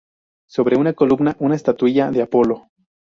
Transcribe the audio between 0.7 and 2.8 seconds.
una columna una estatuilla de Apolo.